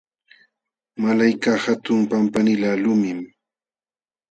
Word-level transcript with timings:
Malaykaq 1.01 1.57
hatun 1.65 1.99
pampanilaq 2.11 2.75
lumim. 2.83 3.19